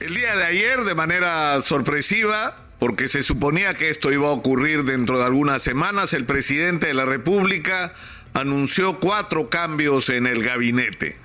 El 0.00 0.14
día 0.14 0.36
de 0.36 0.44
ayer, 0.44 0.84
de 0.84 0.94
manera 0.94 1.60
sorpresiva, 1.60 2.56
porque 2.78 3.08
se 3.08 3.24
suponía 3.24 3.74
que 3.74 3.88
esto 3.88 4.12
iba 4.12 4.28
a 4.28 4.30
ocurrir 4.30 4.84
dentro 4.84 5.18
de 5.18 5.24
algunas 5.24 5.60
semanas, 5.60 6.12
el 6.12 6.24
presidente 6.24 6.86
de 6.86 6.94
la 6.94 7.04
República 7.04 7.92
anunció 8.32 9.00
cuatro 9.00 9.50
cambios 9.50 10.08
en 10.08 10.28
el 10.28 10.44
gabinete. 10.44 11.16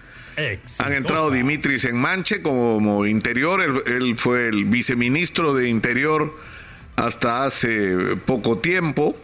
Han 0.79 0.93
entrado 0.93 1.29
Dimitris 1.29 1.85
en 1.85 1.97
Manche 1.97 2.41
como 2.41 3.05
interior, 3.05 3.61
él, 3.85 4.15
fue 4.17 4.47
el 4.47 4.65
viceministro 4.65 5.53
de 5.53 5.69
Interior 5.69 6.35
hasta 6.95 7.45
hace 7.45 8.17
poco 8.25 8.57
tiempo. 8.57 9.15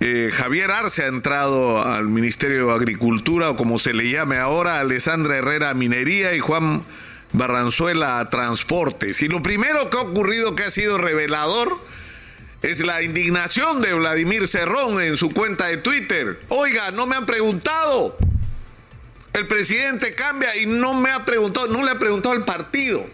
Eh, 0.00 0.30
Javier 0.32 0.72
Arce 0.72 1.04
ha 1.04 1.06
entrado 1.06 1.80
al 1.80 2.08
Ministerio 2.08 2.66
de 2.66 2.74
Agricultura, 2.74 3.50
o 3.50 3.56
como 3.56 3.78
se 3.78 3.92
le 3.92 4.10
llame 4.10 4.38
ahora, 4.38 4.80
Alessandra 4.80 5.36
Herrera 5.36 5.72
Minería 5.74 6.34
y 6.34 6.40
Juan 6.40 6.82
Barranzuela 7.32 8.28
Transportes. 8.30 9.22
Y 9.22 9.28
lo 9.28 9.42
primero 9.42 9.88
que 9.90 9.96
ha 9.96 10.02
ocurrido 10.02 10.54
que 10.54 10.64
ha 10.64 10.70
sido 10.70 10.98
revelador 10.98 11.78
es 12.62 12.80
la 12.80 13.02
indignación 13.02 13.80
de 13.80 13.92
Vladimir 13.94 14.46
Cerrón 14.46 15.02
en 15.02 15.16
su 15.16 15.30
cuenta 15.30 15.66
de 15.66 15.78
Twitter. 15.78 16.38
Oiga, 16.48 16.90
no 16.90 17.06
me 17.06 17.16
han 17.16 17.26
preguntado. 17.26 18.16
El 19.32 19.48
presidente 19.48 20.14
cambia 20.14 20.54
y 20.56 20.66
no 20.66 20.94
me 20.94 21.10
ha 21.10 21.24
preguntado, 21.24 21.66
no 21.68 21.82
le 21.82 21.90
ha 21.90 21.98
preguntado 21.98 22.34
al 22.34 22.44
partido. 22.44 23.04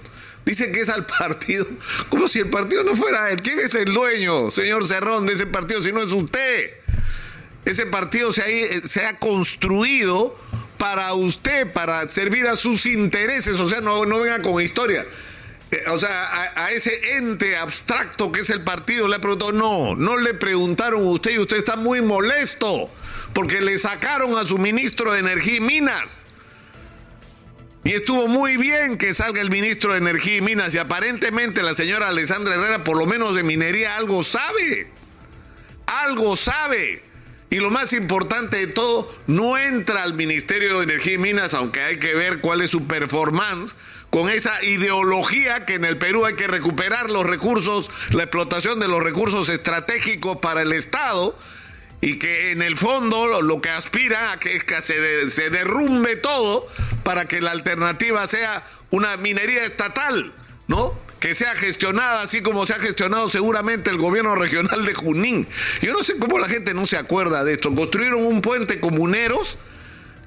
Dice 0.45 0.73
que 0.73 0.81
es 0.81 0.89
al 0.89 1.07
partido, 1.07 1.67
como 2.09 2.27
si 2.27 2.41
el 2.41 2.51
partido 2.51 2.83
no 2.83 2.97
fuera 2.97 3.31
él. 3.31 3.41
¿Quién 3.43 3.59
es 3.61 3.75
el 3.75 3.93
dueño, 3.93 4.51
señor 4.51 4.87
Cerrón, 4.87 5.27
de 5.27 5.35
ese 5.35 5.47
partido 5.47 5.83
si 5.83 5.93
no 5.93 6.01
es 6.01 6.11
usted? 6.11 6.73
Ese 7.65 7.87
partido 7.87 8.33
se 8.33 9.07
ha 9.07 9.19
construido 9.19 10.37
para 10.79 11.13
usted, 11.13 11.73
para 11.73 12.09
servir 12.09 12.47
a 12.47 12.57
sus 12.57 12.87
intereses, 12.87 13.61
o 13.61 13.69
sea, 13.69 13.81
no, 13.81 14.07
no 14.07 14.21
venga 14.21 14.41
con 14.41 14.63
historia. 14.63 15.05
Eh, 15.71 15.83
o 15.89 15.99
sea, 15.99 16.53
a, 16.57 16.71
ese 16.71 17.19
ente 17.19 17.57
abstracto 17.57 18.33
que 18.33 18.41
es 18.41 18.51
el 18.51 18.63
partido 18.63 19.07
le 19.07 19.17
ha 19.17 19.21
preguntado, 19.21 19.53
no, 19.53 19.95
no 19.95 20.17
le 20.17 20.33
preguntaron 20.33 21.03
a 21.03 21.11
usted 21.11 21.33
y 21.33 21.39
usted 21.39 21.59
está 21.59 21.77
muy 21.77 22.01
molesto 22.01 22.91
porque 23.35 23.61
le 23.61 23.77
sacaron 23.77 24.39
a 24.39 24.47
su 24.47 24.57
ministro 24.57 25.13
de 25.13 25.19
Energía 25.19 25.57
y 25.57 25.61
Minas. 25.61 26.25
Y 27.85 27.93
estuvo 27.93 28.29
muy 28.29 28.57
bien 28.57 28.99
que 28.99 29.15
salga 29.15 29.41
el 29.41 29.51
ministro 29.51 29.93
de 29.93 29.99
Energía 29.99 30.37
y 30.37 30.41
Minas 30.41 30.75
y 30.75 30.79
aparentemente 30.79 31.63
la 31.63 31.75
señora 31.75 32.09
Alessandra 32.09 32.55
Herrera 32.55 32.85
por 32.85 32.97
lo 32.97 33.07
menos 33.07 33.35
de 33.35 33.43
minería 33.43 33.97
algo 33.97 34.25
sabe. 34.25 34.91
Algo 35.87 36.37
sabe. 36.37 37.08
Y 37.51 37.57
lo 37.57 37.71
más 37.71 37.95
importante 37.95 38.59
de 38.59 38.67
todo, 38.67 39.11
no 39.27 39.57
entra 39.57 40.03
al 40.03 40.15
Ministerio 40.15 40.79
de 40.79 40.85
Energía 40.85 41.15
y 41.15 41.19
Minas, 41.19 41.55
aunque 41.55 41.81
hay 41.81 41.99
que 41.99 42.15
ver 42.15 42.41
cuál 42.41 42.61
es 42.61 42.71
su 42.71 42.87
performance, 42.87 43.75
con 44.11 44.29
esa 44.29 44.63
ideología 44.63 45.65
que 45.65 45.75
en 45.75 45.85
el 45.85 45.97
Perú 45.97 46.27
hay 46.27 46.35
que 46.35 46.47
recuperar 46.47 47.11
los 47.11 47.25
recursos, 47.25 47.91
la 48.11 48.25
explotación 48.25 48.81
de 48.81 48.89
los 48.89 49.03
recursos 49.03 49.49
estratégicos 49.49 50.39
para 50.39 50.61
el 50.61 50.73
Estado, 50.73 51.37
y 52.01 52.19
que 52.19 52.53
en 52.53 52.63
el 52.63 52.77
fondo 52.77 53.41
lo 53.43 53.61
que 53.61 53.71
aspira 53.71 54.33
a 54.33 54.39
que, 54.39 54.55
es 54.55 54.65
que 54.65 54.81
se, 54.83 55.31
se 55.31 55.51
derrumbe 55.51 56.17
todo 56.17 56.69
para 57.03 57.27
que 57.27 57.41
la 57.41 57.51
alternativa 57.51 58.27
sea 58.27 58.65
una 58.91 59.17
minería 59.17 59.65
estatal, 59.65 60.33
¿no? 60.69 61.08
Que 61.21 61.35
sea 61.35 61.55
gestionada 61.57 62.23
así 62.23 62.43
como 62.43 62.67
se 62.67 62.75
ha 62.75 62.79
gestionado 62.79 63.29
seguramente 63.29 63.91
el 63.91 63.99
gobierno 63.99 64.35
regional 64.35 64.85
de 64.85 64.95
Junín. 64.95 65.47
Yo 65.83 65.93
no 65.93 66.03
sé 66.03 66.19
cómo 66.19 66.39
la 66.39 66.49
gente 66.49 66.75
no 66.75 66.87
se 66.87 66.97
acuerda 66.97 67.45
de 67.45 67.55
esto. 67.55 67.75
Construyeron 67.75 68.25
un 68.25 68.41
puente 68.41 68.81
comuneros 68.81 69.59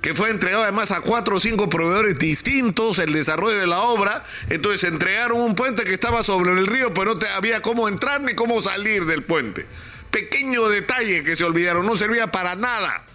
que 0.01 0.15
fue 0.15 0.31
entregado 0.31 0.63
además 0.63 0.91
a 0.91 1.01
cuatro 1.01 1.35
o 1.35 1.39
cinco 1.39 1.69
proveedores 1.69 2.17
distintos 2.17 2.97
el 2.99 3.13
desarrollo 3.13 3.57
de 3.57 3.67
la 3.67 3.81
obra. 3.81 4.23
Entonces 4.49 4.83
entregaron 4.83 5.39
un 5.39 5.55
puente 5.55 5.83
que 5.83 5.93
estaba 5.93 6.23
sobre 6.23 6.51
el 6.51 6.67
río, 6.67 6.93
pero 6.93 7.13
no 7.13 7.19
te, 7.19 7.27
había 7.29 7.61
cómo 7.61 7.87
entrar 7.87 8.21
ni 8.21 8.33
cómo 8.33 8.61
salir 8.61 9.05
del 9.05 9.23
puente. 9.23 9.65
Pequeño 10.09 10.67
detalle 10.67 11.23
que 11.23 11.35
se 11.35 11.45
olvidaron, 11.45 11.85
no 11.85 11.95
servía 11.95 12.31
para 12.31 12.55
nada. 12.55 13.05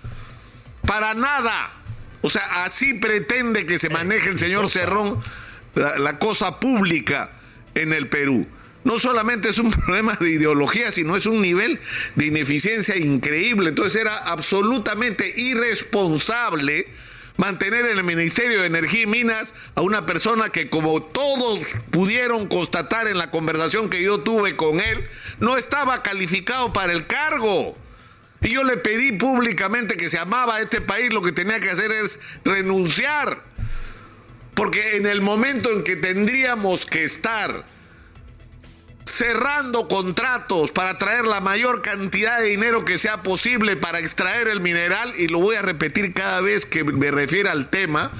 Para 0.86 1.12
nada. 1.12 1.74
O 2.22 2.30
sea, 2.30 2.64
así 2.64 2.94
pretende 2.94 3.66
que 3.66 3.78
se 3.78 3.90
maneje 3.90 4.30
el 4.30 4.38
señor 4.38 4.70
Cerrón 4.70 5.20
la 5.74 6.18
cosa 6.18 6.58
pública 6.58 7.35
en 7.76 7.92
el 7.92 8.08
Perú. 8.08 8.46
No 8.84 8.98
solamente 8.98 9.48
es 9.48 9.58
un 9.58 9.70
problema 9.86 10.14
de 10.14 10.30
ideología, 10.30 10.90
sino 10.92 11.16
es 11.16 11.26
un 11.26 11.40
nivel 11.40 11.80
de 12.14 12.26
ineficiencia 12.26 12.96
increíble. 12.96 13.68
Entonces 13.68 14.00
era 14.00 14.16
absolutamente 14.16 15.32
irresponsable 15.36 16.86
mantener 17.36 17.84
en 17.86 17.98
el 17.98 18.04
Ministerio 18.04 18.60
de 18.60 18.66
Energía 18.66 19.02
y 19.02 19.06
Minas 19.06 19.54
a 19.74 19.82
una 19.82 20.06
persona 20.06 20.48
que 20.48 20.70
como 20.70 21.02
todos 21.02 21.60
pudieron 21.90 22.46
constatar 22.46 23.08
en 23.08 23.18
la 23.18 23.30
conversación 23.30 23.90
que 23.90 24.02
yo 24.02 24.20
tuve 24.20 24.56
con 24.56 24.80
él, 24.80 25.06
no 25.40 25.56
estaba 25.56 26.02
calificado 26.02 26.72
para 26.72 26.92
el 26.92 27.06
cargo. 27.06 27.76
Y 28.40 28.50
yo 28.50 28.64
le 28.64 28.76
pedí 28.76 29.12
públicamente 29.12 29.96
que 29.96 30.08
se 30.08 30.18
amaba 30.18 30.56
a 30.56 30.60
este 30.60 30.80
país, 30.80 31.12
lo 31.12 31.22
que 31.22 31.32
tenía 31.32 31.60
que 31.60 31.70
hacer 31.70 31.90
es 31.90 32.20
renunciar. 32.44 33.42
Porque 34.56 34.96
en 34.96 35.06
el 35.06 35.20
momento 35.20 35.70
en 35.70 35.84
que 35.84 35.96
tendríamos 35.96 36.86
que 36.86 37.04
estar 37.04 37.66
cerrando 39.04 39.86
contratos 39.86 40.72
para 40.72 40.96
traer 40.96 41.26
la 41.26 41.40
mayor 41.42 41.82
cantidad 41.82 42.40
de 42.40 42.48
dinero 42.48 42.82
que 42.82 42.96
sea 42.96 43.22
posible 43.22 43.76
para 43.76 44.00
extraer 44.00 44.48
el 44.48 44.60
mineral, 44.60 45.12
y 45.18 45.28
lo 45.28 45.40
voy 45.40 45.56
a 45.56 45.62
repetir 45.62 46.14
cada 46.14 46.40
vez 46.40 46.64
que 46.64 46.84
me 46.84 47.10
refiera 47.10 47.52
al 47.52 47.68
tema, 47.68 48.10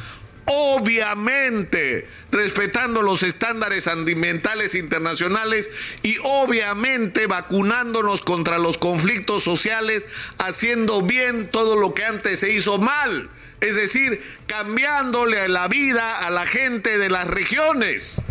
obviamente 0.45 2.07
respetando 2.31 3.01
los 3.01 3.23
estándares 3.23 3.89
ambientales 3.89 4.75
internacionales 4.75 5.71
y 6.03 6.19
obviamente 6.23 7.27
vacunándonos 7.27 8.23
contra 8.23 8.59
los 8.59 8.77
conflictos 8.77 9.43
sociales, 9.43 10.05
haciendo 10.37 11.01
bien 11.01 11.49
todo 11.51 11.81
lo 11.81 11.95
que 11.95 12.05
antes 12.05 12.41
se 12.41 12.53
hizo 12.53 12.77
mal 12.77 13.31
es 13.61 13.77
decir, 13.77 14.23
cambiándole 14.47 15.49
la 15.49 15.69
vida 15.69 16.27
a 16.27 16.31
la 16.31 16.47
gente 16.47 16.99
de 16.99 17.11
las 17.11 17.27
regiones 17.27 18.23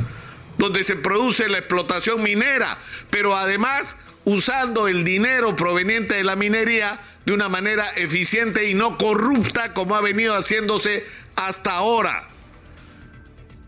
donde 0.58 0.84
se 0.84 0.96
produce 0.96 1.50
la 1.50 1.58
explotación 1.58 2.24
minera, 2.24 2.78
pero 3.10 3.36
además 3.36 3.96
usando 4.24 4.88
el 4.88 5.04
dinero 5.04 5.56
proveniente 5.56 6.16
de 6.16 6.24
la 6.24 6.36
minería 6.36 7.00
de 7.26 7.34
una 7.34 7.50
manera 7.50 7.88
eficiente 7.96 8.70
y 8.70 8.74
no 8.74 8.98
corrupta 8.98 9.74
como 9.74 9.96
ha 9.96 10.02
venido 10.02 10.36
haciéndose 10.36 11.06
hasta 11.36 11.74
ahora. 11.74 12.30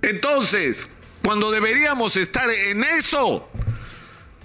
Entonces, 0.01 0.87
cuando 1.23 1.51
deberíamos 1.51 2.15
estar 2.15 2.49
en 2.49 2.83
eso, 2.83 3.49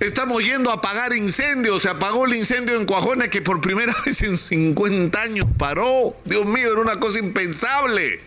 Estamos 0.00 0.42
yendo 0.42 0.70
a 0.70 0.74
apagar 0.74 1.12
incendios. 1.14 1.82
Se 1.82 1.88
apagó 1.88 2.26
el 2.26 2.34
incendio 2.34 2.76
en 2.76 2.86
Cuajone 2.86 3.30
que 3.30 3.42
por 3.42 3.60
primera 3.60 3.94
vez 4.06 4.22
en 4.22 4.36
50 4.36 5.20
años 5.20 5.46
paró. 5.58 6.16
Dios 6.24 6.44
mío, 6.46 6.72
era 6.72 6.80
una 6.80 6.98
cosa 6.98 7.18
impensable. 7.18 8.20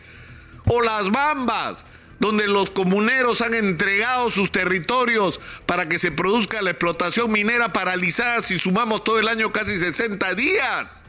O 0.68 0.82
las 0.82 1.12
bambas, 1.12 1.86
donde 2.20 2.48
los 2.48 2.72
comuneros 2.72 3.42
han 3.42 3.54
entregado 3.54 4.32
sus 4.32 4.52
territorios 4.52 5.40
para 5.66 5.88
que 5.90 6.00
se 6.00 6.12
produzca 6.12 6.62
la 6.62 6.72
explotación 6.72 7.32
minera 7.32 7.74
paralizada 7.74 8.42
si 8.42 8.58
sumamos 8.58 9.04
todo 9.04 9.20
el 9.20 9.28
año 9.28 9.52
casi 9.52 9.78
60 9.78 10.34
días. 10.34 11.04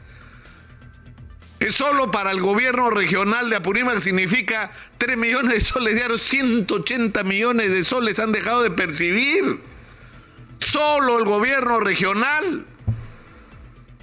Es 1.59 1.73
solo 1.73 2.11
para 2.11 2.29
el 2.29 2.39
gobierno 2.39 2.91
regional 2.91 3.49
de 3.49 3.55
Apurímac 3.55 3.99
significa 3.99 4.71
3 4.99 5.17
millones 5.17 5.53
de 5.53 5.59
soles 5.59 5.95
diarios, 5.95 6.21
180 6.21 7.23
millones 7.23 7.73
de 7.73 7.83
soles 7.83 8.19
han 8.19 8.31
dejado 8.31 8.61
de 8.61 8.69
percibir 8.69 9.59
solo 10.71 11.17
el 11.17 11.25
gobierno 11.25 11.79
regional. 11.79 12.65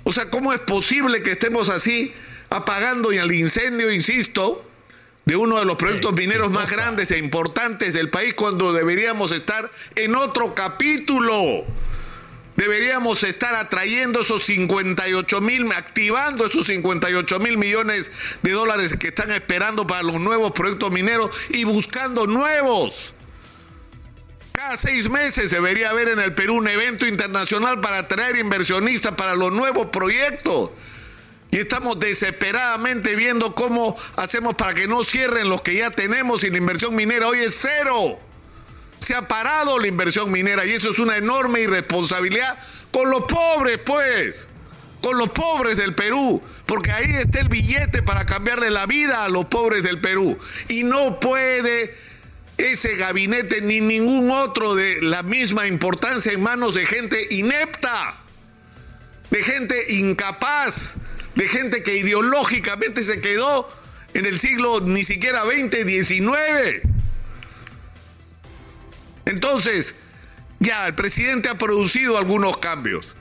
O 0.04 0.12
sea, 0.12 0.30
¿cómo 0.30 0.52
es 0.52 0.60
posible 0.60 1.22
que 1.22 1.32
estemos 1.32 1.68
así 1.68 2.12
apagando 2.50 3.10
el 3.12 3.32
incendio, 3.32 3.90
insisto, 3.90 4.64
de 5.24 5.36
uno 5.36 5.58
de 5.58 5.64
los 5.64 5.76
proyectos 5.76 6.12
mineros 6.12 6.50
más 6.50 6.70
grandes 6.70 7.10
e 7.10 7.18
importantes 7.18 7.94
del 7.94 8.10
país 8.10 8.34
cuando 8.34 8.72
deberíamos 8.72 9.32
estar 9.32 9.70
en 9.96 10.14
otro 10.14 10.54
capítulo? 10.54 11.66
Deberíamos 12.56 13.24
estar 13.24 13.54
atrayendo 13.56 14.20
esos 14.20 14.44
58 14.44 15.40
mil, 15.40 15.72
activando 15.72 16.46
esos 16.46 16.66
58 16.68 17.40
mil 17.40 17.58
millones 17.58 18.12
de 18.42 18.52
dólares 18.52 18.96
que 18.96 19.08
están 19.08 19.32
esperando 19.32 19.86
para 19.86 20.04
los 20.04 20.20
nuevos 20.20 20.52
proyectos 20.52 20.92
mineros 20.92 21.30
y 21.48 21.64
buscando 21.64 22.26
nuevos. 22.26 23.13
Cada 24.54 24.76
seis 24.76 25.10
meses 25.10 25.50
debería 25.50 25.90
haber 25.90 26.06
en 26.06 26.20
el 26.20 26.32
Perú 26.32 26.58
un 26.58 26.68
evento 26.68 27.08
internacional 27.08 27.80
para 27.80 27.98
atraer 27.98 28.36
inversionistas 28.36 29.10
para 29.14 29.34
los 29.34 29.50
nuevos 29.50 29.86
proyectos. 29.86 30.70
Y 31.50 31.58
estamos 31.58 31.98
desesperadamente 31.98 33.16
viendo 33.16 33.52
cómo 33.56 33.96
hacemos 34.14 34.54
para 34.54 34.72
que 34.72 34.86
no 34.86 35.02
cierren 35.02 35.48
los 35.48 35.60
que 35.60 35.74
ya 35.74 35.90
tenemos 35.90 36.44
y 36.44 36.50
la 36.50 36.58
inversión 36.58 36.94
minera 36.94 37.26
hoy 37.26 37.40
es 37.40 37.58
cero. 37.60 38.20
Se 39.00 39.16
ha 39.16 39.26
parado 39.26 39.80
la 39.80 39.88
inversión 39.88 40.30
minera 40.30 40.64
y 40.64 40.70
eso 40.70 40.92
es 40.92 41.00
una 41.00 41.16
enorme 41.16 41.62
irresponsabilidad 41.62 42.56
con 42.92 43.10
los 43.10 43.22
pobres, 43.22 43.80
pues. 43.84 44.46
Con 45.02 45.18
los 45.18 45.30
pobres 45.30 45.76
del 45.78 45.96
Perú. 45.96 46.40
Porque 46.64 46.92
ahí 46.92 47.10
está 47.10 47.40
el 47.40 47.48
billete 47.48 48.02
para 48.02 48.24
cambiarle 48.24 48.70
la 48.70 48.86
vida 48.86 49.24
a 49.24 49.28
los 49.28 49.46
pobres 49.46 49.82
del 49.82 50.00
Perú. 50.00 50.38
Y 50.68 50.84
no 50.84 51.18
puede 51.18 52.03
ese 52.56 52.96
gabinete 52.96 53.60
ni 53.60 53.80
ningún 53.80 54.30
otro 54.30 54.74
de 54.74 55.02
la 55.02 55.22
misma 55.22 55.66
importancia 55.66 56.32
en 56.32 56.42
manos 56.42 56.74
de 56.74 56.86
gente 56.86 57.26
inepta, 57.30 58.20
de 59.30 59.42
gente 59.42 59.92
incapaz, 59.94 60.94
de 61.34 61.48
gente 61.48 61.82
que 61.82 61.96
ideológicamente 61.96 63.02
se 63.02 63.20
quedó 63.20 63.68
en 64.14 64.26
el 64.26 64.38
siglo 64.38 64.80
ni 64.80 65.02
siquiera 65.02 65.44
20, 65.44 65.84
19. 65.84 66.82
Entonces, 69.26 69.94
ya 70.60 70.86
el 70.86 70.94
presidente 70.94 71.48
ha 71.48 71.58
producido 71.58 72.16
algunos 72.16 72.58
cambios. 72.58 73.14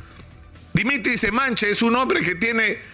Dimitri 0.74 1.18
Semanche 1.18 1.70
es 1.70 1.82
un 1.82 1.96
hombre 1.96 2.22
que 2.22 2.36
tiene 2.36 2.94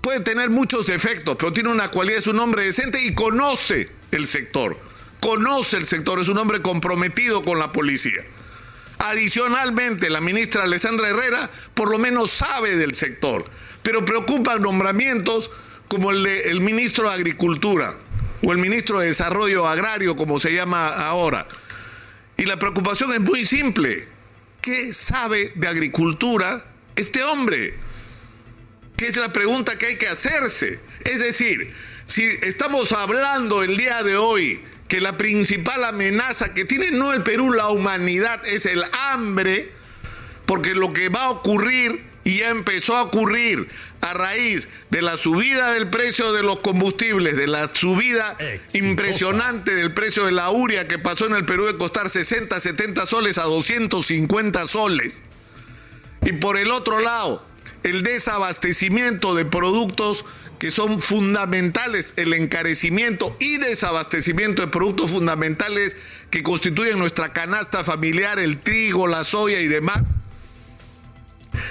puede 0.00 0.20
tener 0.20 0.50
muchos 0.50 0.86
defectos, 0.86 1.34
pero 1.36 1.52
tiene 1.52 1.68
una 1.68 1.88
cualidad, 1.88 2.18
es 2.18 2.28
un 2.28 2.38
hombre 2.38 2.64
decente 2.64 3.04
y 3.04 3.12
conoce 3.12 3.90
el 4.12 4.28
sector. 4.28 4.78
Conoce 5.20 5.76
el 5.76 5.86
sector, 5.86 6.20
es 6.20 6.28
un 6.28 6.38
hombre 6.38 6.62
comprometido 6.62 7.44
con 7.44 7.58
la 7.58 7.72
policía. 7.72 8.24
Adicionalmente, 8.98 10.10
la 10.10 10.20
ministra 10.20 10.64
Alessandra 10.64 11.08
Herrera 11.08 11.50
por 11.74 11.90
lo 11.90 11.98
menos 11.98 12.30
sabe 12.30 12.76
del 12.76 12.94
sector, 12.94 13.44
pero 13.82 14.04
preocupan 14.04 14.62
nombramientos 14.62 15.50
como 15.88 16.10
el 16.10 16.22
del 16.22 16.60
ministro 16.60 17.08
de 17.08 17.14
Agricultura 17.14 17.94
o 18.42 18.52
el 18.52 18.58
ministro 18.58 19.00
de 19.00 19.08
Desarrollo 19.08 19.66
Agrario, 19.66 20.16
como 20.16 20.40
se 20.40 20.52
llama 20.52 20.88
ahora. 20.88 21.46
Y 22.36 22.44
la 22.44 22.58
preocupación 22.58 23.12
es 23.12 23.20
muy 23.20 23.44
simple. 23.44 24.08
¿Qué 24.60 24.92
sabe 24.92 25.52
de 25.54 25.68
agricultura 25.68 26.64
este 26.96 27.22
hombre? 27.24 27.78
¿Qué 28.96 29.06
es 29.06 29.16
la 29.16 29.32
pregunta 29.32 29.76
que 29.78 29.86
hay 29.86 29.96
que 29.96 30.08
hacerse? 30.08 30.80
Es 31.04 31.20
decir, 31.20 31.72
si 32.04 32.24
estamos 32.42 32.92
hablando 32.92 33.62
el 33.62 33.76
día 33.76 34.02
de 34.02 34.16
hoy 34.16 34.62
que 34.88 35.00
la 35.00 35.16
principal 35.16 35.84
amenaza 35.84 36.54
que 36.54 36.64
tiene 36.64 36.90
no 36.90 37.12
el 37.12 37.22
Perú, 37.22 37.52
la 37.52 37.68
humanidad, 37.68 38.44
es 38.46 38.66
el 38.66 38.84
hambre, 38.92 39.72
porque 40.46 40.74
lo 40.74 40.92
que 40.92 41.08
va 41.08 41.24
a 41.24 41.30
ocurrir 41.30 42.04
y 42.26 42.38
ya 42.38 42.50
empezó 42.50 42.96
a 42.96 43.04
ocurrir 43.04 43.68
a 44.00 44.12
raíz 44.12 44.68
de 44.90 45.00
la 45.00 45.16
subida 45.16 45.70
del 45.72 45.90
precio 45.90 46.32
de 46.32 46.42
los 46.42 46.58
combustibles, 46.58 47.36
de 47.36 47.46
la 47.46 47.72
subida 47.72 48.36
impresionante 48.72 49.74
del 49.74 49.94
precio 49.94 50.26
de 50.26 50.32
la 50.32 50.50
uria 50.50 50.88
que 50.88 50.98
pasó 50.98 51.26
en 51.26 51.34
el 51.34 51.44
Perú 51.44 51.66
de 51.66 51.76
costar 51.76 52.10
60, 52.10 52.58
70 52.58 53.06
soles 53.06 53.38
a 53.38 53.44
250 53.44 54.66
soles. 54.66 55.22
Y 56.22 56.32
por 56.32 56.56
el 56.56 56.72
otro 56.72 56.98
lado, 56.98 57.44
el 57.84 58.02
desabastecimiento 58.02 59.36
de 59.36 59.44
productos 59.44 60.24
que 60.58 60.70
son 60.70 61.00
fundamentales, 61.00 62.14
el 62.16 62.32
encarecimiento 62.34 63.36
y 63.38 63.58
desabastecimiento 63.58 64.62
de 64.62 64.68
productos 64.68 65.10
fundamentales 65.10 65.96
que 66.30 66.42
constituyen 66.42 66.98
nuestra 66.98 67.32
canasta 67.32 67.84
familiar, 67.84 68.38
el 68.38 68.58
trigo, 68.58 69.06
la 69.06 69.24
soya 69.24 69.60
y 69.60 69.68
demás. 69.68 70.02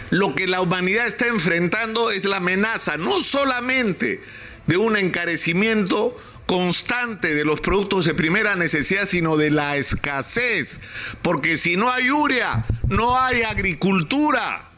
Lo 0.09 0.35
que 0.35 0.47
la 0.47 0.61
humanidad 0.61 1.07
está 1.07 1.27
enfrentando 1.27 2.11
es 2.11 2.25
la 2.25 2.37
amenaza 2.37 2.97
no 2.97 3.21
solamente 3.21 4.21
de 4.67 4.77
un 4.77 4.97
encarecimiento 4.97 6.17
constante 6.45 7.33
de 7.33 7.45
los 7.45 7.59
productos 7.59 8.05
de 8.05 8.13
primera 8.13 8.55
necesidad, 8.55 9.05
sino 9.05 9.37
de 9.37 9.51
la 9.51 9.77
escasez. 9.77 10.79
Porque 11.21 11.57
si 11.57 11.75
no 11.75 11.91
hay 11.91 12.11
urea, 12.11 12.65
no 12.87 13.19
hay 13.19 13.43
agricultura. 13.43 14.69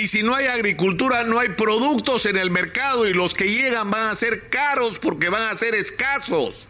Y 0.00 0.06
si 0.06 0.22
no 0.22 0.34
hay 0.34 0.46
agricultura, 0.46 1.24
no 1.24 1.38
hay 1.38 1.50
productos 1.50 2.24
en 2.24 2.38
el 2.38 2.50
mercado 2.50 3.06
y 3.06 3.12
los 3.12 3.34
que 3.34 3.50
llegan 3.50 3.90
van 3.90 4.04
a 4.04 4.16
ser 4.16 4.48
caros 4.48 4.98
porque 4.98 5.28
van 5.28 5.42
a 5.42 5.58
ser 5.58 5.74
escasos. 5.74 6.68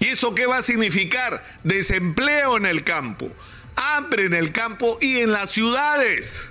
¿Y 0.00 0.06
eso 0.06 0.34
qué 0.34 0.46
va 0.46 0.56
a 0.56 0.62
significar? 0.64 1.44
Desempleo 1.62 2.56
en 2.56 2.66
el 2.66 2.82
campo, 2.82 3.30
hambre 3.76 4.24
en 4.24 4.34
el 4.34 4.50
campo 4.50 4.98
y 5.00 5.18
en 5.18 5.30
las 5.30 5.52
ciudades. 5.52 6.50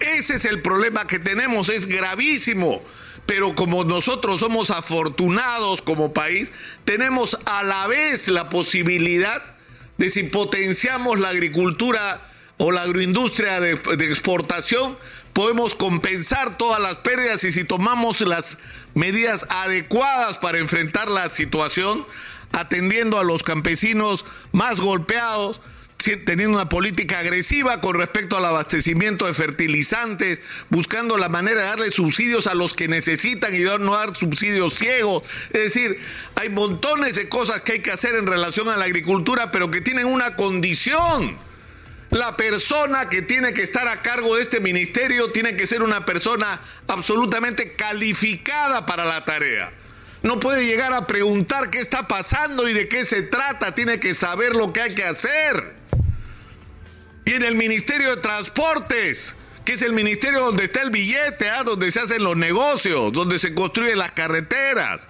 Ese 0.00 0.34
es 0.34 0.44
el 0.44 0.60
problema 0.60 1.06
que 1.06 1.18
tenemos, 1.18 1.70
es 1.70 1.86
gravísimo. 1.86 2.84
Pero 3.24 3.54
como 3.54 3.82
nosotros 3.84 4.40
somos 4.40 4.70
afortunados 4.70 5.80
como 5.80 6.12
país, 6.12 6.52
tenemos 6.84 7.38
a 7.46 7.62
la 7.62 7.86
vez 7.86 8.28
la 8.28 8.50
posibilidad 8.50 9.42
de 9.96 10.10
si 10.10 10.24
potenciamos 10.24 11.18
la 11.18 11.30
agricultura 11.30 12.20
o 12.58 12.72
la 12.72 12.82
agroindustria 12.82 13.60
de, 13.60 13.72
exportación, 13.72 14.96
podemos 15.36 15.74
compensar 15.74 16.56
todas 16.56 16.80
las 16.80 16.96
pérdidas 16.96 17.44
y 17.44 17.52
si 17.52 17.64
tomamos 17.64 18.22
las 18.22 18.56
medidas 18.94 19.46
adecuadas 19.50 20.38
para 20.38 20.60
enfrentar 20.60 21.10
la 21.10 21.28
situación, 21.28 22.06
atendiendo 22.52 23.18
a 23.18 23.22
los 23.22 23.42
campesinos 23.42 24.24
más 24.52 24.80
golpeados, 24.80 25.60
teniendo 26.24 26.56
una 26.56 26.70
política 26.70 27.18
agresiva 27.18 27.82
con 27.82 27.96
respecto 27.96 28.38
al 28.38 28.46
abastecimiento 28.46 29.26
de 29.26 29.34
fertilizantes, 29.34 30.40
buscando 30.70 31.18
la 31.18 31.28
manera 31.28 31.60
de 31.60 31.66
darle 31.66 31.90
subsidios 31.90 32.46
a 32.46 32.54
los 32.54 32.72
que 32.72 32.88
necesitan 32.88 33.54
y 33.54 33.58
no 33.58 33.92
dar 33.92 34.16
subsidios 34.16 34.72
ciegos. 34.72 35.22
Es 35.52 35.64
decir, 35.64 36.00
hay 36.36 36.48
montones 36.48 37.14
de 37.14 37.28
cosas 37.28 37.60
que 37.60 37.72
hay 37.72 37.80
que 37.80 37.90
hacer 37.90 38.14
en 38.14 38.26
relación 38.26 38.70
a 38.70 38.78
la 38.78 38.86
agricultura, 38.86 39.52
pero 39.52 39.70
que 39.70 39.82
tienen 39.82 40.06
una 40.06 40.34
condición. 40.34 41.36
La 42.16 42.36
persona 42.36 43.08
que 43.08 43.20
tiene 43.22 43.52
que 43.52 43.62
estar 43.62 43.86
a 43.88 44.00
cargo 44.00 44.36
de 44.36 44.42
este 44.42 44.60
ministerio 44.60 45.30
tiene 45.32 45.54
que 45.54 45.66
ser 45.66 45.82
una 45.82 46.04
persona 46.04 46.60
absolutamente 46.88 47.74
calificada 47.74 48.86
para 48.86 49.04
la 49.04 49.24
tarea. 49.24 49.70
No 50.22 50.40
puede 50.40 50.64
llegar 50.64 50.92
a 50.94 51.06
preguntar 51.06 51.70
qué 51.70 51.78
está 51.78 52.08
pasando 52.08 52.68
y 52.68 52.72
de 52.72 52.88
qué 52.88 53.04
se 53.04 53.22
trata, 53.22 53.74
tiene 53.74 54.00
que 54.00 54.14
saber 54.14 54.56
lo 54.56 54.72
que 54.72 54.80
hay 54.80 54.94
que 54.94 55.04
hacer 55.04 55.76
y 57.26 57.34
en 57.34 57.42
el 57.42 57.56
Ministerio 57.56 58.14
de 58.14 58.22
Transportes, 58.22 59.34
que 59.64 59.72
es 59.72 59.82
el 59.82 59.92
ministerio 59.92 60.40
donde 60.40 60.64
está 60.64 60.82
el 60.82 60.90
billete, 60.90 61.50
¿ah? 61.50 61.64
donde 61.64 61.90
se 61.90 61.98
hacen 61.98 62.22
los 62.22 62.36
negocios, 62.36 63.12
donde 63.12 63.40
se 63.40 63.52
construyen 63.52 63.98
las 63.98 64.12
carreteras. 64.12 65.08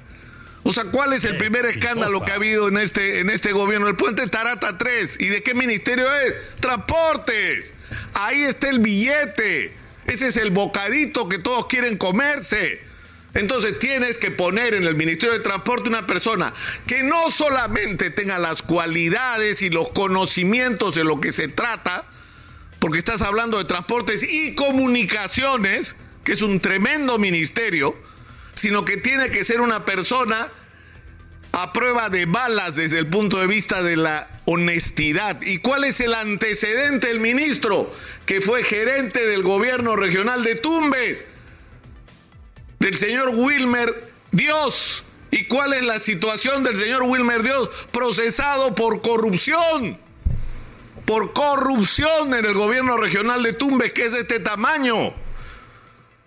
O 0.68 0.72
sea, 0.72 0.82
¿cuál 0.86 1.12
es 1.12 1.24
el 1.24 1.36
primer 1.36 1.64
escándalo 1.64 2.24
que 2.24 2.32
ha 2.32 2.34
habido 2.34 2.66
en 2.66 2.76
este, 2.76 3.20
en 3.20 3.30
este 3.30 3.52
gobierno? 3.52 3.86
El 3.86 3.94
puente 3.94 4.26
Tarata 4.26 4.76
3. 4.76 5.18
¿Y 5.20 5.26
de 5.28 5.40
qué 5.40 5.54
ministerio 5.54 6.12
es? 6.12 6.34
Transportes. 6.58 7.72
Ahí 8.14 8.42
está 8.42 8.68
el 8.70 8.80
billete. 8.80 9.76
Ese 10.08 10.26
es 10.26 10.36
el 10.36 10.50
bocadito 10.50 11.28
que 11.28 11.38
todos 11.38 11.68
quieren 11.68 11.96
comerse. 11.96 12.80
Entonces 13.34 13.78
tienes 13.78 14.18
que 14.18 14.32
poner 14.32 14.74
en 14.74 14.82
el 14.82 14.96
Ministerio 14.96 15.34
de 15.34 15.40
Transporte 15.44 15.88
una 15.88 16.04
persona 16.04 16.52
que 16.88 17.04
no 17.04 17.30
solamente 17.30 18.10
tenga 18.10 18.40
las 18.40 18.62
cualidades 18.62 19.62
y 19.62 19.70
los 19.70 19.90
conocimientos 19.90 20.96
de 20.96 21.04
lo 21.04 21.20
que 21.20 21.30
se 21.30 21.46
trata, 21.46 22.06
porque 22.80 22.98
estás 22.98 23.22
hablando 23.22 23.58
de 23.58 23.66
transportes 23.66 24.24
y 24.28 24.56
comunicaciones, 24.56 25.94
que 26.24 26.32
es 26.32 26.42
un 26.42 26.58
tremendo 26.58 27.20
ministerio, 27.20 27.96
sino 28.56 28.84
que 28.84 28.96
tiene 28.96 29.30
que 29.30 29.44
ser 29.44 29.60
una 29.60 29.84
persona 29.84 30.48
a 31.52 31.72
prueba 31.72 32.08
de 32.08 32.24
balas 32.26 32.74
desde 32.74 32.98
el 32.98 33.06
punto 33.06 33.38
de 33.38 33.46
vista 33.46 33.82
de 33.82 33.96
la 33.96 34.28
honestidad. 34.46 35.40
¿Y 35.42 35.58
cuál 35.58 35.84
es 35.84 36.00
el 36.00 36.14
antecedente 36.14 37.08
del 37.08 37.20
ministro? 37.20 37.92
Que 38.24 38.40
fue 38.40 38.64
gerente 38.64 39.24
del 39.26 39.42
gobierno 39.42 39.94
regional 39.94 40.42
de 40.42 40.54
Tumbes 40.56 41.24
del 42.78 42.96
señor 42.96 43.30
Wilmer 43.34 44.10
Dios. 44.32 45.04
¿Y 45.30 45.44
cuál 45.44 45.74
es 45.74 45.82
la 45.82 45.98
situación 45.98 46.64
del 46.64 46.76
señor 46.76 47.02
Wilmer 47.02 47.42
Dios? 47.42 47.68
Procesado 47.90 48.74
por 48.74 49.02
corrupción. 49.02 49.98
Por 51.04 51.34
corrupción 51.34 52.32
en 52.34 52.44
el 52.46 52.54
gobierno 52.54 52.96
regional 52.96 53.42
de 53.42 53.52
Tumbes, 53.52 53.92
que 53.92 54.06
es 54.06 54.12
de 54.12 54.20
este 54.20 54.40
tamaño. 54.40 55.14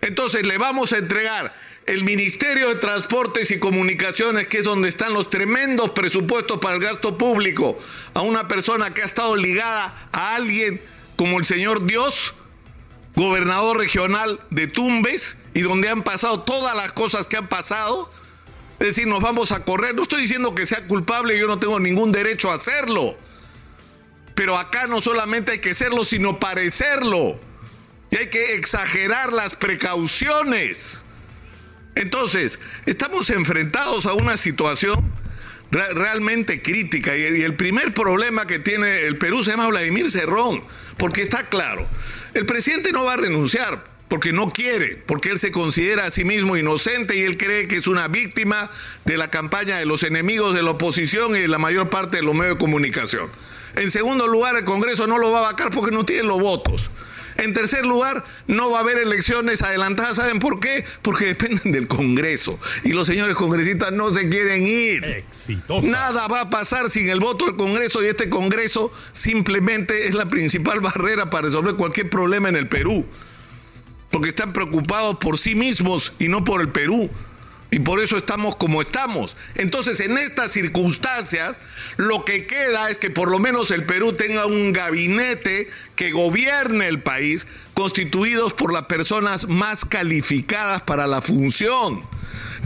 Entonces 0.00 0.46
le 0.46 0.58
vamos 0.58 0.92
a 0.92 0.98
entregar 0.98 1.52
el 1.86 2.04
Ministerio 2.04 2.68
de 2.68 2.76
Transportes 2.76 3.50
y 3.50 3.58
Comunicaciones, 3.58 4.46
que 4.46 4.58
es 4.58 4.64
donde 4.64 4.88
están 4.88 5.12
los 5.12 5.30
tremendos 5.30 5.90
presupuestos 5.90 6.58
para 6.58 6.76
el 6.76 6.80
gasto 6.80 7.18
público, 7.18 7.78
a 8.14 8.22
una 8.22 8.48
persona 8.48 8.92
que 8.92 9.02
ha 9.02 9.06
estado 9.06 9.36
ligada 9.36 10.08
a 10.12 10.36
alguien 10.36 10.80
como 11.16 11.38
el 11.38 11.44
señor 11.44 11.86
Dios, 11.86 12.34
gobernador 13.14 13.78
regional 13.78 14.40
de 14.50 14.66
Tumbes 14.68 15.36
y 15.52 15.60
donde 15.60 15.88
han 15.88 16.02
pasado 16.02 16.42
todas 16.42 16.76
las 16.76 16.92
cosas 16.92 17.26
que 17.26 17.36
han 17.36 17.48
pasado. 17.48 18.10
Es 18.78 18.88
decir, 18.88 19.06
nos 19.06 19.20
vamos 19.20 19.52
a 19.52 19.64
correr. 19.64 19.94
No 19.94 20.04
estoy 20.04 20.22
diciendo 20.22 20.54
que 20.54 20.64
sea 20.64 20.86
culpable, 20.86 21.38
yo 21.38 21.46
no 21.46 21.58
tengo 21.58 21.78
ningún 21.80 22.12
derecho 22.12 22.50
a 22.50 22.54
hacerlo. 22.54 23.18
Pero 24.34 24.56
acá 24.56 24.86
no 24.86 25.02
solamente 25.02 25.52
hay 25.52 25.58
que 25.58 25.74
serlo, 25.74 26.04
sino 26.04 26.38
parecerlo. 26.40 27.38
Y 28.10 28.16
hay 28.16 28.28
que 28.28 28.54
exagerar 28.54 29.32
las 29.32 29.54
precauciones. 29.54 31.04
Entonces, 32.00 32.58
estamos 32.86 33.28
enfrentados 33.28 34.06
a 34.06 34.14
una 34.14 34.38
situación 34.38 35.12
realmente 35.70 36.62
crítica. 36.62 37.14
Y 37.14 37.42
el 37.42 37.54
primer 37.56 37.92
problema 37.92 38.46
que 38.46 38.58
tiene 38.58 39.02
el 39.02 39.18
Perú 39.18 39.44
se 39.44 39.50
llama 39.50 39.68
Vladimir 39.68 40.10
Cerrón, 40.10 40.64
porque 40.96 41.20
está 41.20 41.50
claro, 41.50 41.86
el 42.32 42.46
presidente 42.46 42.92
no 42.92 43.04
va 43.04 43.12
a 43.12 43.16
renunciar, 43.18 43.84
porque 44.08 44.32
no 44.32 44.50
quiere, 44.50 44.96
porque 44.96 45.28
él 45.28 45.38
se 45.38 45.52
considera 45.52 46.06
a 46.06 46.10
sí 46.10 46.24
mismo 46.24 46.56
inocente 46.56 47.18
y 47.18 47.20
él 47.20 47.36
cree 47.36 47.68
que 47.68 47.76
es 47.76 47.86
una 47.86 48.08
víctima 48.08 48.70
de 49.04 49.18
la 49.18 49.28
campaña 49.28 49.76
de 49.76 49.84
los 49.84 50.02
enemigos 50.02 50.54
de 50.54 50.62
la 50.62 50.70
oposición 50.70 51.36
y 51.36 51.40
de 51.40 51.48
la 51.48 51.58
mayor 51.58 51.90
parte 51.90 52.16
de 52.16 52.22
los 52.22 52.34
medios 52.34 52.54
de 52.54 52.60
comunicación. 52.60 53.28
En 53.76 53.90
segundo 53.90 54.26
lugar, 54.26 54.56
el 54.56 54.64
Congreso 54.64 55.06
no 55.06 55.18
lo 55.18 55.32
va 55.32 55.40
a 55.40 55.52
vacar 55.52 55.68
porque 55.68 55.94
no 55.94 56.06
tiene 56.06 56.26
los 56.26 56.40
votos. 56.40 56.90
En 57.40 57.54
tercer 57.54 57.86
lugar, 57.86 58.24
no 58.46 58.70
va 58.70 58.78
a 58.78 58.80
haber 58.82 58.98
elecciones 58.98 59.62
adelantadas. 59.62 60.16
¿Saben 60.16 60.38
por 60.38 60.60
qué? 60.60 60.84
Porque 61.02 61.26
dependen 61.26 61.72
del 61.72 61.88
Congreso. 61.88 62.58
Y 62.84 62.90
los 62.90 63.06
señores 63.06 63.34
congresistas 63.34 63.92
no 63.92 64.10
se 64.10 64.28
quieren 64.28 64.66
ir. 64.66 65.24
Nada 65.82 66.28
va 66.28 66.42
a 66.42 66.50
pasar 66.50 66.90
sin 66.90 67.08
el 67.08 67.20
voto 67.20 67.46
del 67.46 67.56
Congreso 67.56 68.04
y 68.04 68.08
este 68.08 68.28
Congreso 68.28 68.92
simplemente 69.12 70.06
es 70.06 70.14
la 70.14 70.26
principal 70.26 70.80
barrera 70.80 71.30
para 71.30 71.46
resolver 71.46 71.76
cualquier 71.76 72.10
problema 72.10 72.48
en 72.48 72.56
el 72.56 72.68
Perú 72.68 73.06
porque 74.10 74.30
están 74.30 74.52
preocupados 74.52 75.18
por 75.18 75.38
sí 75.38 75.54
mismos 75.54 76.12
y 76.18 76.28
no 76.28 76.44
por 76.44 76.60
el 76.60 76.68
Perú. 76.68 77.08
Y 77.70 77.78
por 77.78 78.00
eso 78.00 78.16
estamos 78.16 78.56
como 78.56 78.80
estamos. 78.80 79.36
Entonces, 79.54 80.00
en 80.00 80.18
estas 80.18 80.52
circunstancias, 80.52 81.56
lo 81.96 82.24
que 82.24 82.46
queda 82.46 82.90
es 82.90 82.98
que 82.98 83.10
por 83.10 83.30
lo 83.30 83.38
menos 83.38 83.70
el 83.70 83.84
Perú 83.84 84.12
tenga 84.12 84.46
un 84.46 84.72
gabinete 84.72 85.68
que 85.94 86.10
gobierne 86.10 86.88
el 86.88 87.00
país, 87.00 87.46
constituidos 87.74 88.52
por 88.54 88.72
las 88.72 88.86
personas 88.86 89.46
más 89.46 89.84
calificadas 89.84 90.82
para 90.82 91.06
la 91.06 91.20
función, 91.20 92.02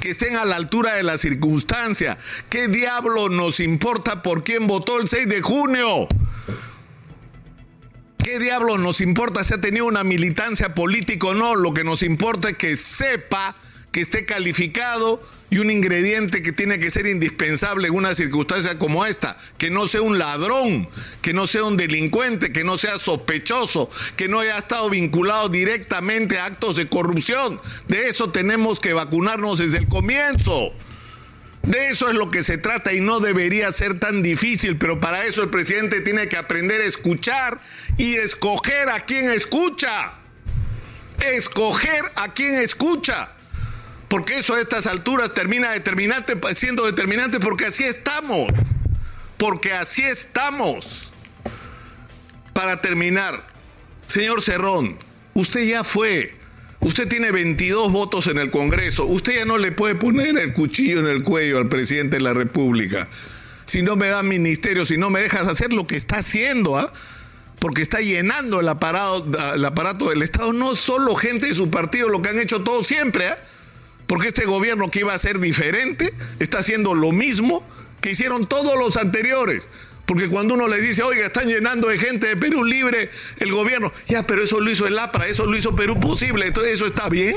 que 0.01 0.11
estén 0.11 0.37
a 0.37 0.47
la 0.47 0.57
altura 0.57 0.95
de 0.95 1.03
la 1.03 1.19
circunstancia. 1.19 2.17
¿Qué 2.49 2.69
diablo 2.69 3.29
nos 3.29 3.61
importa 3.61 4.23
por 4.23 4.43
quién 4.43 4.67
votó 4.67 4.99
el 4.99 5.09
6 5.09 5.29
de 5.29 5.43
junio? 5.43 6.09
¿Qué 8.25 8.39
diablos 8.39 8.79
nos 8.79 9.03
importa 9.03 9.45
si 9.45 9.53
ha 9.53 9.61
tenido 9.61 9.85
una 9.85 10.03
militancia 10.03 10.75
política 10.75 11.27
o 11.27 11.35
no? 11.35 11.55
Lo 11.57 11.75
que 11.75 11.85
nos 11.85 12.03
importa 12.03 12.49
es 12.49 12.57
que 12.57 12.75
sepa 12.75 13.55
que 13.95 14.01
esté 14.01 14.27
calificado 14.27 15.23
y 15.51 15.59
un 15.59 15.71
ingrediente 15.71 16.43
que 16.43 16.51
tiene 16.51 16.81
que 16.81 16.91
ser 16.91 17.07
indispensable 17.07 17.87
en 17.87 17.95
una 17.95 18.13
circunstancia 18.13 18.77
como 18.77 19.07
esta, 19.07 19.39
que 19.57 19.71
no 19.71 19.87
sea 19.87 20.03
un 20.03 20.19
ladrón, 20.19 20.89
que 21.23 21.33
no 21.33 21.47
sea 21.47 21.63
un 21.63 21.77
delincuente, 21.77 22.51
que 22.51 22.65
no 22.65 22.77
sea 22.77 22.99
sospechoso, 22.99 23.89
que 24.17 24.27
no 24.27 24.41
haya 24.41 24.59
estado 24.59 24.91
vinculado 24.91 25.49
directamente 25.49 26.41
a 26.41 26.47
actos 26.47 26.75
de 26.75 26.89
corrupción. 26.89 27.61
De 27.87 28.09
eso 28.09 28.33
tenemos 28.33 28.81
que 28.81 28.95
vacunarnos 28.95 29.59
desde 29.59 29.79
el 29.79 29.87
comienzo. 29.87 30.75
De 31.63 31.87
eso 31.87 32.09
es 32.09 32.17
lo 32.17 32.33
que 32.33 32.43
se 32.43 32.59
trata 32.59 32.93
y 32.95 33.01
no 33.01 33.21
debería 33.21 33.73
ser 33.73 34.01
tan 34.01 34.25
difícil, 34.25 34.77
pero 34.77 34.99
para 34.99 35.25
eso 35.25 35.45
el 35.45 35.51
presidente 35.51 36.01
tiene 36.01 36.27
que 36.27 36.37
aprender 36.37 36.81
a 36.81 36.85
escuchar 36.85 37.61
y 37.97 38.17
escoger 38.17 38.89
a 38.89 38.99
quien 38.99 39.31
escucha. 39.31 40.19
Escoger 41.25 42.03
a 42.17 42.35
quien 42.35 42.55
escucha. 42.55 43.31
Porque 44.15 44.39
eso 44.39 44.55
a 44.55 44.61
estas 44.61 44.87
alturas 44.87 45.35
termina 45.35 45.73
determinante, 45.73 46.39
siendo 46.55 46.87
determinante 46.87 47.41
porque 47.41 47.67
así 47.67 47.83
estamos. 47.83 48.47
Porque 49.37 49.73
así 49.73 50.03
estamos. 50.05 51.09
Para 52.53 52.81
terminar, 52.81 53.45
señor 54.07 54.41
Cerrón, 54.41 54.97
usted 55.35 55.67
ya 55.67 55.83
fue 55.83 56.33
Usted 56.79 57.09
tiene 57.09 57.33
22 57.33 57.91
votos 57.91 58.29
en 58.29 58.39
el 58.39 58.53
Congreso. 58.53 59.05
Usted 59.05 59.35
ya 59.35 59.47
no 59.47 59.59
le 59.59 59.73
puede 59.73 59.97
poner 59.97 60.39
el 60.39 60.53
cuchillo 60.53 61.01
en 61.01 61.09
el 61.09 61.25
cuello 61.25 61.59
al 61.59 61.69
presidente 61.69 62.15
de 62.19 62.23
la 62.23 62.35
República. 62.35 63.09
Si 63.65 63.83
no 63.83 63.97
me 63.97 64.07
da 64.07 64.23
ministerio, 64.23 64.87
si 64.87 64.97
no 64.97 65.11
me 65.11 65.23
dejas 65.23 65.49
hacer 65.49 65.73
lo 65.73 65.89
que 65.89 65.97
está 65.97 66.19
haciendo, 66.19 66.79
¿ah? 66.79 66.93
porque 67.59 67.83
está 67.83 67.99
llenando 67.99 68.61
el 68.61 68.69
aparato, 68.69 69.55
el 69.55 69.65
aparato 69.65 70.11
del 70.11 70.23
Estado. 70.23 70.53
No 70.53 70.77
solo 70.77 71.17
gente 71.17 71.47
de 71.47 71.55
su 71.57 71.69
partido, 71.69 72.09
lo 72.09 72.23
que 72.23 72.29
han 72.29 72.39
hecho 72.39 72.63
todos 72.63 72.87
siempre. 72.87 73.27
¿ah? 73.27 73.39
Porque 74.07 74.29
este 74.29 74.45
gobierno 74.45 74.91
que 74.91 75.01
iba 75.01 75.15
a 75.15 75.19
ser 75.19 75.39
diferente 75.39 76.13
está 76.39 76.59
haciendo 76.59 76.95
lo 76.95 77.13
mismo 77.13 77.67
que 78.01 78.11
hicieron 78.11 78.47
todos 78.47 78.79
los 78.79 78.97
anteriores. 78.97 79.69
Porque 80.07 80.29
cuando 80.29 80.55
uno 80.55 80.69
le 80.69 80.81
dice, 80.81 81.03
oiga, 81.03 81.27
están 81.27 81.49
llenando 81.49 81.89
de 81.89 81.99
gente 81.99 82.27
de 82.27 82.37
Perú 82.37 82.65
libre 82.65 83.11
el 83.39 83.51
gobierno, 83.51 83.93
ya, 84.07 84.27
pero 84.27 84.43
eso 84.43 84.61
lo 84.61 84.71
hizo 84.71 84.87
el 84.87 84.99
APRA, 84.99 85.27
eso 85.27 85.47
lo 85.47 85.57
hizo 85.57 85.75
Perú 85.75 85.99
posible, 85.99 86.47
entonces 86.47 86.75
eso 86.75 86.87
está 86.87 87.09
bien. 87.09 87.37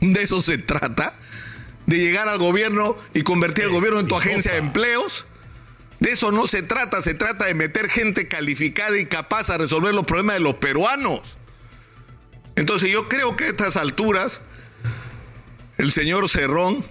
De 0.00 0.22
eso 0.22 0.40
se 0.40 0.58
trata, 0.58 1.18
de 1.86 1.98
llegar 1.98 2.28
al 2.28 2.38
gobierno 2.38 2.96
y 3.12 3.22
convertir 3.22 3.64
el 3.64 3.70
gobierno 3.70 4.00
en 4.00 4.06
tu 4.06 4.16
agencia 4.16 4.52
de 4.52 4.58
empleos. 4.58 5.26
De 6.00 6.12
eso 6.12 6.30
no 6.30 6.46
se 6.46 6.62
trata, 6.62 7.02
se 7.02 7.14
trata 7.14 7.46
de 7.46 7.54
meter 7.54 7.90
gente 7.90 8.28
calificada 8.28 8.96
y 8.96 9.06
capaz 9.06 9.50
a 9.50 9.58
resolver 9.58 9.94
los 9.94 10.06
problemas 10.06 10.36
de 10.36 10.40
los 10.40 10.54
peruanos. 10.54 11.36
Entonces 12.54 12.90
yo 12.90 13.08
creo 13.08 13.36
que 13.36 13.44
a 13.44 13.48
estas 13.48 13.76
alturas, 13.76 14.40
el 15.88 15.92
señor 15.92 16.28
Cerrón 16.28 16.84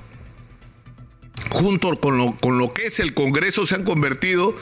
junto 1.51 1.99
con 1.99 2.17
lo, 2.17 2.35
con 2.35 2.57
lo 2.57 2.73
que 2.73 2.87
es 2.87 2.99
el 2.99 3.13
Congreso, 3.13 3.67
se 3.67 3.75
han 3.75 3.83
convertido 3.83 4.55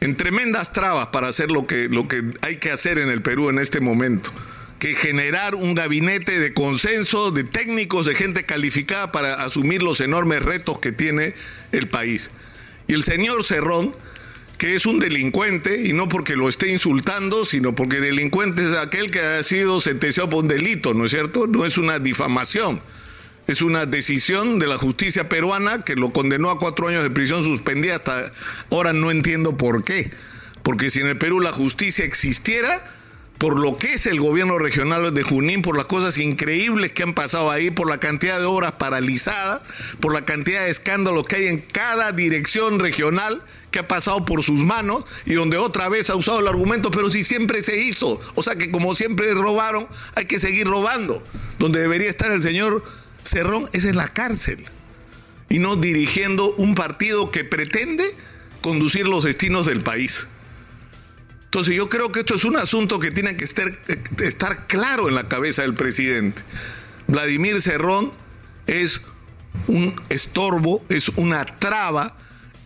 en 0.00 0.14
tremendas 0.16 0.70
trabas 0.74 1.06
para 1.06 1.28
hacer 1.28 1.50
lo 1.50 1.66
que, 1.66 1.88
lo 1.88 2.06
que 2.06 2.22
hay 2.42 2.58
que 2.58 2.70
hacer 2.70 2.98
en 2.98 3.08
el 3.08 3.22
Perú 3.22 3.48
en 3.48 3.58
este 3.58 3.80
momento 3.80 4.30
que 4.78 4.94
generar 4.94 5.54
un 5.54 5.74
gabinete 5.74 6.38
de 6.38 6.52
consenso, 6.52 7.30
de 7.30 7.42
técnicos, 7.42 8.04
de 8.04 8.14
gente 8.14 8.44
calificada 8.44 9.12
para 9.12 9.42
asumir 9.42 9.82
los 9.82 10.00
enormes 10.00 10.42
retos 10.42 10.78
que 10.78 10.92
tiene 10.92 11.34
el 11.72 11.88
país. 11.88 12.30
Y 12.86 12.92
el 12.92 13.02
señor 13.02 13.44
Cerrón, 13.44 13.96
que 14.58 14.74
es 14.74 14.84
un 14.84 14.98
delincuente, 14.98 15.86
y 15.86 15.94
no 15.94 16.08
porque 16.08 16.36
lo 16.36 16.50
esté 16.50 16.70
insultando, 16.70 17.46
sino 17.46 17.74
porque 17.74 17.98
delincuente 17.98 18.62
es 18.62 18.76
aquel 18.76 19.10
que 19.10 19.20
ha 19.20 19.42
sido 19.42 19.80
sentenciado 19.80 20.28
por 20.28 20.44
un 20.44 20.48
delito, 20.48 20.92
¿no 20.92 21.06
es 21.06 21.12
cierto? 21.12 21.46
No 21.46 21.64
es 21.64 21.78
una 21.78 21.98
difamación. 21.98 22.80
Es 23.48 23.62
una 23.62 23.86
decisión 23.86 24.58
de 24.58 24.66
la 24.66 24.76
justicia 24.76 25.30
peruana 25.30 25.82
que 25.82 25.94
lo 25.94 26.12
condenó 26.12 26.50
a 26.50 26.58
cuatro 26.58 26.88
años 26.88 27.02
de 27.02 27.08
prisión 27.08 27.42
suspendida. 27.42 27.96
Hasta 27.96 28.30
ahora 28.70 28.92
no 28.92 29.10
entiendo 29.10 29.56
por 29.56 29.84
qué. 29.84 30.10
Porque 30.62 30.90
si 30.90 31.00
en 31.00 31.06
el 31.06 31.16
Perú 31.16 31.40
la 31.40 31.50
justicia 31.50 32.04
existiera, 32.04 32.84
por 33.38 33.58
lo 33.58 33.78
que 33.78 33.94
es 33.94 34.04
el 34.04 34.20
gobierno 34.20 34.58
regional 34.58 35.14
de 35.14 35.22
Junín, 35.22 35.62
por 35.62 35.78
las 35.78 35.86
cosas 35.86 36.18
increíbles 36.18 36.92
que 36.92 37.04
han 37.04 37.14
pasado 37.14 37.50
ahí, 37.50 37.70
por 37.70 37.88
la 37.88 37.96
cantidad 37.96 38.38
de 38.38 38.44
obras 38.44 38.72
paralizadas, 38.72 39.62
por 39.98 40.12
la 40.12 40.26
cantidad 40.26 40.64
de 40.64 40.70
escándalos 40.70 41.24
que 41.24 41.36
hay 41.36 41.46
en 41.46 41.60
cada 41.62 42.12
dirección 42.12 42.78
regional 42.78 43.42
que 43.70 43.78
ha 43.78 43.88
pasado 43.88 44.26
por 44.26 44.42
sus 44.42 44.62
manos 44.62 45.04
y 45.24 45.32
donde 45.32 45.56
otra 45.56 45.88
vez 45.88 46.10
ha 46.10 46.16
usado 46.16 46.40
el 46.40 46.48
argumento, 46.48 46.90
pero 46.90 47.10
si 47.10 47.24
siempre 47.24 47.64
se 47.64 47.80
hizo, 47.80 48.20
o 48.34 48.42
sea 48.42 48.56
que 48.56 48.70
como 48.70 48.94
siempre 48.94 49.32
robaron, 49.32 49.88
hay 50.16 50.26
que 50.26 50.38
seguir 50.38 50.66
robando, 50.66 51.24
donde 51.58 51.80
debería 51.80 52.10
estar 52.10 52.30
el 52.30 52.42
señor 52.42 52.84
Cerrón 53.22 53.68
es 53.72 53.84
en 53.84 53.96
la 53.96 54.08
cárcel 54.08 54.64
y 55.48 55.58
no 55.58 55.76
dirigiendo 55.76 56.54
un 56.54 56.74
partido 56.74 57.30
que 57.30 57.44
pretende 57.44 58.04
conducir 58.60 59.06
los 59.06 59.24
destinos 59.24 59.66
del 59.66 59.80
país. 59.80 60.26
Entonces 61.44 61.74
yo 61.74 61.88
creo 61.88 62.12
que 62.12 62.20
esto 62.20 62.34
es 62.34 62.44
un 62.44 62.56
asunto 62.56 62.98
que 62.98 63.10
tiene 63.10 63.36
que 63.36 63.44
estar, 63.44 63.70
estar 64.22 64.66
claro 64.66 65.08
en 65.08 65.14
la 65.14 65.28
cabeza 65.28 65.62
del 65.62 65.74
presidente. 65.74 66.42
Vladimir 67.06 67.60
Cerrón 67.62 68.12
es 68.66 69.00
un 69.66 70.00
estorbo, 70.10 70.84
es 70.90 71.08
una 71.10 71.44
traba 71.44 72.16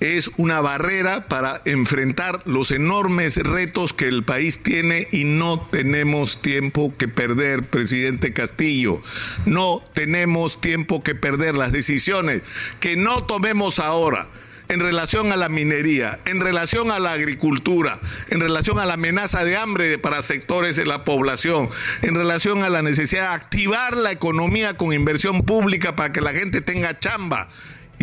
es 0.03 0.31
una 0.37 0.61
barrera 0.61 1.29
para 1.29 1.63
enfrentar 1.65 2.43
los 2.45 2.73
enormes 2.73 3.37
retos 3.37 3.93
que 3.93 4.09
el 4.09 4.25
país 4.25 4.65
tiene 4.65 5.07
y 5.13 5.23
no 5.23 5.61
tenemos 5.71 6.43
tiempo 6.43 6.93
que 6.99 7.07
perder, 7.07 7.63
presidente 7.63 8.33
Castillo. 8.33 9.01
No 9.47 9.81
tenemos 9.95 10.61
tiempo 10.61 11.05
que 11.05 11.15
perder 11.15 11.55
las 11.55 11.71
decisiones 11.71 12.43
que 12.81 12.97
no 12.97 13.23
tomemos 13.23 13.79
ahora 13.79 14.29
en 14.69 14.81
relación 14.81 15.31
a 15.31 15.37
la 15.37 15.49
minería, 15.49 16.19
en 16.25 16.41
relación 16.41 16.91
a 16.91 16.99
la 16.99 17.13
agricultura, 17.13 18.01
en 18.31 18.41
relación 18.41 18.81
a 18.81 18.87
la 18.87 18.95
amenaza 18.95 19.45
de 19.45 19.57
hambre 19.57 19.99
para 19.99 20.23
sectores 20.23 20.75
de 20.75 20.87
la 20.87 21.05
población, 21.05 21.69
en 22.01 22.15
relación 22.17 22.65
a 22.65 22.71
la 22.71 22.83
necesidad 22.83 23.29
de 23.29 23.35
activar 23.37 23.97
la 23.97 24.11
economía 24.11 24.77
con 24.77 24.93
inversión 24.93 25.43
pública 25.43 25.95
para 25.95 26.11
que 26.11 26.21
la 26.21 26.33
gente 26.33 26.61
tenga 26.61 26.99
chamba 26.99 27.49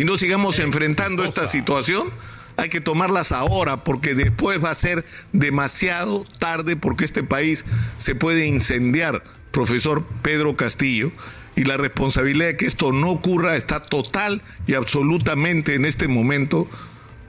y 0.00 0.04
no 0.04 0.16
sigamos 0.16 0.58
enfrentando 0.60 1.24
esta 1.24 1.46
situación, 1.46 2.08
hay 2.56 2.70
que 2.70 2.80
tomarlas 2.80 3.32
ahora 3.32 3.84
porque 3.84 4.14
después 4.14 4.64
va 4.64 4.70
a 4.70 4.74
ser 4.74 5.04
demasiado 5.34 6.24
tarde 6.38 6.74
porque 6.74 7.04
este 7.04 7.22
país 7.22 7.66
se 7.98 8.14
puede 8.14 8.46
incendiar, 8.46 9.22
profesor 9.50 10.06
Pedro 10.22 10.56
Castillo, 10.56 11.12
y 11.54 11.64
la 11.64 11.76
responsabilidad 11.76 12.46
de 12.46 12.56
que 12.56 12.64
esto 12.64 12.92
no 12.92 13.10
ocurra 13.10 13.56
está 13.56 13.84
total 13.84 14.42
y 14.66 14.72
absolutamente 14.72 15.74
en 15.74 15.84
este 15.84 16.08
momento 16.08 16.66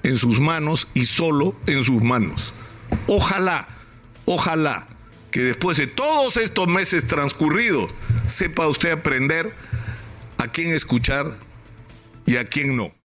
en 0.04 0.16
sus 0.16 0.40
manos 0.40 0.88
y 0.94 1.04
solo 1.04 1.58
en 1.68 1.84
sus 1.84 2.01
manos. 2.01 2.54
Ojalá, 3.08 3.68
ojalá 4.24 4.88
que 5.30 5.42
después 5.42 5.78
de 5.78 5.88
todos 5.88 6.38
estos 6.38 6.70
meses 6.70 7.06
transcurridos 7.06 7.92
sepa 8.28 8.66
usted 8.70 8.92
aprender 8.92 9.54
a 10.38 10.48
quién 10.48 10.74
escuchar 10.74 11.50
y 12.25 12.38
a 12.38 12.46
quién 12.46 12.75
no. 12.75 12.94